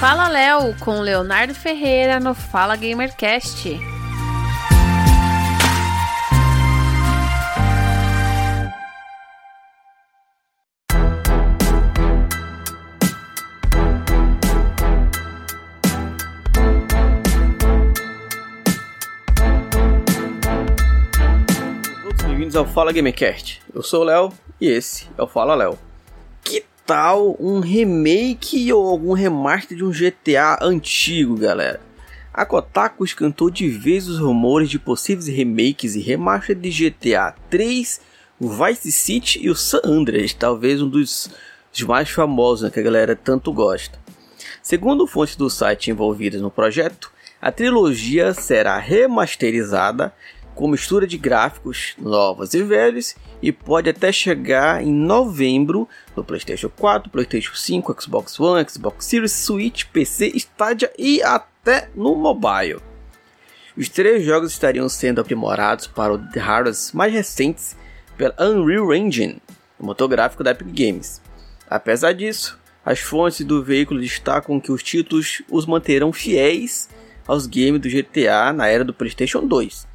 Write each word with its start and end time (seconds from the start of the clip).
Fala 0.00 0.28
Léo 0.28 0.74
com 0.80 1.02
Leonardo 1.02 1.54
Ferreira 1.54 2.18
no 2.18 2.34
Fala 2.34 2.74
Gamercast. 2.74 3.78
Bem-vindos 22.24 22.56
ao 22.56 22.64
Fala 22.64 22.90
Gamercast. 22.90 23.60
Eu 23.74 23.82
sou 23.82 24.00
o 24.00 24.04
Léo 24.04 24.32
e 24.58 24.66
esse 24.66 25.06
é 25.18 25.22
o 25.22 25.26
Fala 25.26 25.54
Léo. 25.54 25.78
Que 26.42 26.64
tal 26.86 27.36
um 27.38 27.60
remake 27.60 28.72
ou 28.72 28.88
algum 28.88 29.12
remaster 29.12 29.76
de 29.76 29.84
um 29.84 29.90
GTA 29.90 30.58
antigo, 30.60 31.36
galera? 31.36 31.80
A 32.32 32.46
Kotaku 32.46 33.04
escantou 33.04 33.50
de 33.50 33.68
vez 33.68 34.08
os 34.08 34.18
rumores 34.18 34.70
de 34.70 34.78
possíveis 34.78 35.26
remakes 35.26 35.94
e 35.94 36.00
remaster 36.00 36.56
de 36.56 36.70
GTA 36.70 37.34
3, 37.50 38.00
o 38.38 38.48
Vice 38.48 38.92
City 38.92 39.40
e 39.42 39.50
o 39.50 39.54
San 39.54 39.80
Andreas, 39.84 40.32
talvez 40.32 40.80
um 40.80 40.88
dos, 40.88 41.30
dos 41.72 41.82
mais 41.82 42.08
famosos 42.08 42.62
né, 42.62 42.70
que 42.70 42.80
a 42.80 42.82
galera 42.82 43.16
tanto 43.16 43.52
gosta. 43.52 43.98
Segundo 44.62 45.06
fontes 45.06 45.36
do 45.36 45.50
site 45.50 45.90
envolvidas 45.90 46.40
no 46.40 46.50
projeto, 46.50 47.12
a 47.42 47.50
trilogia 47.50 48.32
será 48.34 48.78
remasterizada 48.78 50.12
com 50.60 50.68
mistura 50.68 51.06
de 51.06 51.16
gráficos 51.16 51.94
novos 51.96 52.52
e 52.52 52.62
velhos 52.62 53.16
e 53.40 53.50
pode 53.50 53.88
até 53.88 54.12
chegar 54.12 54.82
em 54.82 54.92
novembro 54.92 55.88
no 56.14 56.22
PlayStation 56.22 56.68
4, 56.68 57.08
PlayStation 57.08 57.54
5, 57.54 58.02
Xbox 58.02 58.38
One, 58.38 58.66
Xbox 58.68 59.06
Series, 59.06 59.32
Switch, 59.32 59.86
PC, 59.86 60.32
Stadia 60.34 60.92
e 60.98 61.22
até 61.22 61.88
no 61.94 62.14
mobile. 62.14 62.78
Os 63.74 63.88
três 63.88 64.22
jogos 64.22 64.52
estariam 64.52 64.86
sendo 64.86 65.22
aprimorados 65.22 65.86
para 65.86 66.12
os 66.12 66.20
hardwares 66.36 66.92
mais 66.92 67.10
recentes 67.10 67.74
pela 68.18 68.34
Unreal 68.38 68.92
Engine, 68.92 69.40
o 69.78 69.86
motor 69.86 70.08
gráfico 70.08 70.44
da 70.44 70.50
Epic 70.50 70.68
Games. 70.68 71.22
Apesar 71.70 72.12
disso, 72.12 72.58
as 72.84 73.00
fontes 73.00 73.46
do 73.46 73.64
veículo 73.64 73.98
destacam 73.98 74.60
que 74.60 74.70
os 74.70 74.82
títulos 74.82 75.40
os 75.48 75.64
manterão 75.64 76.12
fiéis 76.12 76.86
aos 77.26 77.46
games 77.46 77.80
do 77.80 77.88
GTA 77.88 78.52
na 78.52 78.66
era 78.66 78.84
do 78.84 78.92
PlayStation 78.92 79.46
2 79.46 79.88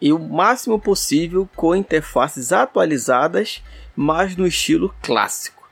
e 0.00 0.12
o 0.12 0.18
máximo 0.18 0.78
possível 0.78 1.48
com 1.54 1.74
interfaces 1.74 2.52
atualizadas, 2.52 3.62
mas 3.96 4.36
no 4.36 4.46
estilo 4.46 4.94
clássico. 5.02 5.68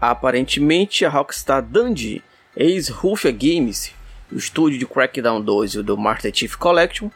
Aparentemente, 0.00 1.04
a 1.04 1.08
Rockstar 1.08 1.62
Dundee, 1.62 2.22
ex-Rufia 2.56 3.30
Games, 3.30 3.94
o 4.30 4.36
estúdio 4.36 4.78
de 4.78 4.86
Crackdown 4.86 5.40
2 5.40 5.74
e 5.74 5.82
do 5.82 5.96
Master 5.96 6.34
Chief 6.34 6.56
Collection, 6.56 7.08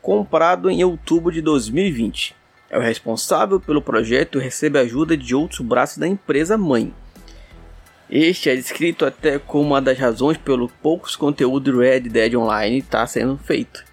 comprado 0.00 0.70
em 0.70 0.84
outubro 0.84 1.32
de 1.32 1.40
2020. 1.40 2.36
É 2.70 2.78
o 2.78 2.82
responsável 2.82 3.58
pelo 3.58 3.82
projeto 3.82 4.38
e 4.38 4.42
recebe 4.42 4.78
ajuda 4.78 5.16
de 5.16 5.34
outros 5.34 5.60
braços 5.60 5.98
da 5.98 6.06
empresa 6.06 6.56
mãe. 6.56 6.94
Este 8.08 8.50
é 8.50 8.54
descrito 8.54 9.04
até 9.04 9.38
como 9.38 9.68
uma 9.68 9.82
das 9.82 9.98
razões 9.98 10.36
pelo 10.36 10.68
poucos 10.68 11.16
conteúdo 11.16 11.78
Red 11.78 12.00
Dead 12.00 12.34
Online 12.34 12.78
está 12.78 13.06
sendo 13.06 13.36
feito. 13.38 13.89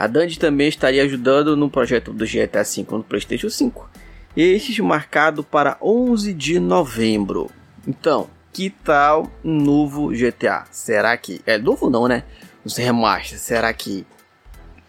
A 0.00 0.06
Dandy 0.06 0.38
também 0.38 0.66
estaria 0.66 1.02
ajudando 1.02 1.54
no 1.54 1.68
projeto 1.68 2.10
do 2.10 2.24
GTA 2.24 2.62
V 2.62 2.86
no 2.90 3.04
PlayStation 3.04 3.50
5. 3.50 3.90
Este 4.34 4.80
marcado 4.80 5.44
para 5.44 5.76
11 5.78 6.32
de 6.32 6.58
novembro. 6.58 7.50
Então, 7.86 8.30
que 8.50 8.70
tal 8.70 9.30
um 9.44 9.60
novo 9.60 10.08
GTA? 10.08 10.64
Será 10.70 11.14
que 11.18 11.42
é 11.44 11.58
novo 11.58 11.90
não, 11.90 12.08
né? 12.08 12.24
Os 12.64 12.78
remaster, 12.78 13.38
será 13.38 13.70
que 13.74 14.06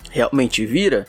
realmente 0.10 0.66
vira? 0.66 1.06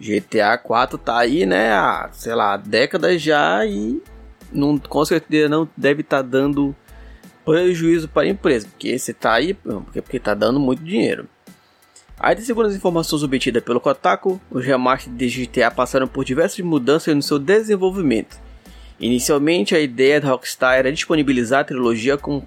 GTA 0.00 0.56
4 0.56 0.96
tá 0.96 1.18
aí, 1.18 1.44
né, 1.44 1.72
há, 1.72 2.08
sei 2.10 2.34
lá, 2.34 2.56
décadas 2.56 3.20
já 3.20 3.66
e 3.66 4.02
não, 4.50 4.78
com 4.78 5.04
certeza 5.04 5.50
não 5.50 5.68
deve 5.76 6.00
estar 6.00 6.22
tá 6.22 6.22
dando 6.22 6.74
prejuízo 7.44 8.08
para 8.08 8.22
a 8.22 8.30
empresa, 8.30 8.66
porque 8.66 8.88
esse 8.88 9.12
tá 9.12 9.34
aí, 9.34 9.52
porque, 9.52 10.00
porque 10.00 10.18
tá 10.18 10.32
dando 10.32 10.58
muito 10.58 10.82
dinheiro. 10.82 11.28
Ainda 12.22 12.40
segundo 12.40 12.68
as 12.68 12.76
informações 12.76 13.24
obtidas 13.24 13.64
pelo 13.64 13.80
Kotaku, 13.80 14.40
os 14.48 14.64
remasters 14.64 15.16
de 15.16 15.28
GTA 15.28 15.72
passaram 15.72 16.06
por 16.06 16.24
diversas 16.24 16.60
mudanças 16.60 17.16
no 17.16 17.20
seu 17.20 17.36
desenvolvimento. 17.36 18.38
Inicialmente, 19.00 19.74
a 19.74 19.80
ideia 19.80 20.20
da 20.20 20.28
Rockstar 20.28 20.76
era 20.76 20.92
disponibilizar 20.92 21.62
a 21.62 21.64
trilogia 21.64 22.16
com 22.16 22.46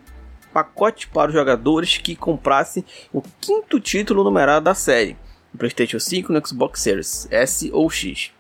pacote 0.54 1.10
para 1.10 1.28
os 1.28 1.34
jogadores 1.34 1.98
que 1.98 2.16
comprassem 2.16 2.86
o 3.12 3.22
quinto 3.42 3.78
título 3.78 4.24
numerado 4.24 4.64
da 4.64 4.74
série, 4.74 5.18
no 5.52 5.60
PlayStation 5.60 6.00
5 6.00 6.32
e 6.32 6.34
no 6.34 6.48
Xbox 6.48 6.80
Series 6.80 7.28
S 7.30 7.70
ou 7.74 7.90
X. 7.90 8.32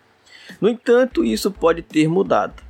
No 0.62 0.69
entanto, 0.69 1.25
isso 1.25 1.51
pode 1.51 1.81
ter 1.81 2.07
mudado. 2.07 2.63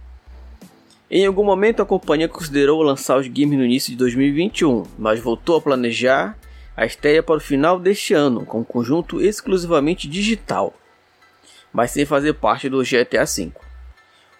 Em 1.08 1.24
algum 1.24 1.44
momento, 1.44 1.84
a 1.84 1.86
companhia 1.86 2.28
considerou 2.28 2.81
lançar 2.81 3.20
os 3.20 3.28
games 3.28 3.59
no 3.59 3.64
início 3.64 3.92
de 3.92 3.98
2021, 3.98 4.86
mas 4.98 5.20
voltou 5.20 5.58
a 5.58 5.62
planejar 5.62 6.36
a 6.75 6.86
estreia 6.86 7.24
para 7.24 7.38
o 7.38 7.40
final 7.40 7.80
deste 7.80 8.13
ano, 8.13 8.46
com 8.46 8.59
um 8.59 8.63
conjunto 8.63 9.22
exclusivamente 9.22 10.08
digital, 10.08 10.74
mas 11.72 11.91
sem 11.91 12.06
fazer 12.06 12.34
parte 12.34 12.69
do 12.69 12.84
GTA 12.84 13.25
V. 13.25 13.52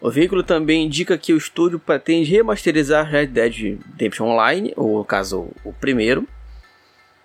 O 0.02 0.12
veículo 0.12 0.44
também 0.44 0.86
indica 0.86 1.18
que 1.18 1.34
o 1.34 1.38
estúdio 1.38 1.80
pretende 1.80 2.30
remasterizar 2.30 3.10
Red 3.10 3.28
Dead 3.28 3.54
Redemption 3.54 4.28
Online, 4.28 4.74
ou 4.76 5.00
no 5.00 5.06
caso 5.06 5.50
o 5.64 5.72
primeiro, 5.72 6.28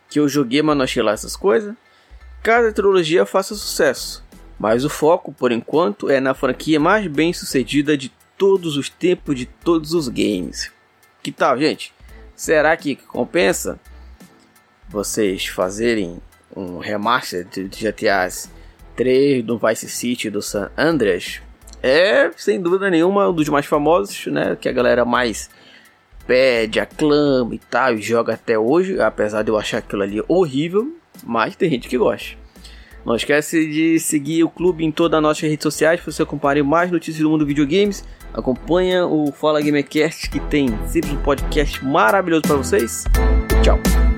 que 0.09 0.19
eu 0.19 0.29
joguei, 0.29 0.63
mas 0.63 0.77
não 0.77 0.85
achei 0.85 1.03
lá 1.03 1.13
essas 1.13 1.37
coisas, 1.37 1.75
caso 2.43 2.69
a 2.69 2.73
trilogia 2.73 3.27
faça 3.27 3.55
sucesso. 3.55 4.25
Mas 4.59 4.85
o 4.85 4.91
foco, 4.91 5.33
por 5.33 5.53
enquanto, 5.53 6.11
é 6.11 6.21
na 6.21 6.35
franquia 6.35 6.79
mais 6.79 7.07
bem 7.07 7.33
sucedida 7.33 7.97
de 7.97 8.13
todos 8.37 8.77
os 8.77 8.89
tempos 8.89 9.37
de 9.37 9.47
todos 9.47 9.95
os 9.95 10.09
games. 10.09 10.71
Que 11.23 11.33
tal, 11.33 11.59
gente? 11.59 11.93
Será 12.35 12.77
que 12.77 12.97
compensa? 12.97 13.79
Vocês 14.91 15.47
fazerem 15.47 16.19
um 16.55 16.79
remaster 16.79 17.47
de 17.47 17.69
GTA 17.69 18.29
3 18.97 19.45
do 19.45 19.59
Vice 19.59 19.89
City 19.89 20.29
do 20.29 20.43
San 20.43 20.71
Andreas 20.77 21.41
é 21.83 22.31
sem 22.37 22.61
dúvida 22.61 22.91
nenhuma 22.91 23.29
um 23.29 23.33
dos 23.33 23.49
mais 23.49 23.67
famosos, 23.67 24.27
né? 24.27 24.57
Que 24.61 24.69
a 24.69 24.73
galera 24.73 25.05
mais 25.05 25.51
pede, 26.27 26.79
aclama 26.79 27.55
e 27.55 27.59
tal, 27.59 27.95
e 27.95 28.03
joga 28.03 28.35
até 28.35 28.59
hoje, 28.59 29.01
apesar 29.01 29.43
de 29.43 29.51
eu 29.51 29.59
achar 29.59 29.79
aquilo 29.79 30.03
ali 30.03 30.23
horrível, 30.29 30.95
mas 31.25 31.57
tem 31.57 31.71
gente 31.71 31.89
que 31.89 31.99
gosta. 31.99 32.39
Não 33.05 33.17
esquece 33.17 33.67
de 33.67 33.99
seguir 33.99 34.45
o 34.45 34.51
clube 34.51 34.85
em 34.85 34.93
todas 34.93 35.17
as 35.17 35.23
nossas 35.23 35.49
redes 35.49 35.63
sociais 35.63 36.01
para 36.01 36.13
você 36.13 36.23
acompanhar 36.23 36.63
mais 36.63 36.91
notícias 36.91 37.23
do 37.23 37.31
mundo 37.31 37.47
videogames. 37.47 38.05
Acompanha 38.35 39.07
o 39.07 39.33
Fala 39.33 39.61
Gamercast 39.61 40.29
que 40.29 40.39
tem 40.39 40.69
sempre 40.87 41.11
um 41.13 41.17
podcast 41.17 41.83
maravilhoso 41.83 42.43
para 42.43 42.57
vocês. 42.57 43.05
Tchau. 43.65 44.10